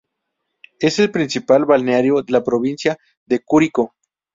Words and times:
Es 0.79 0.97
el 0.97 1.11
principal 1.11 1.65
balneario 1.65 2.23
de 2.23 2.31
la 2.33 2.43
provincia 2.43 2.97
de 3.27 3.41
Curicó. 3.45 3.93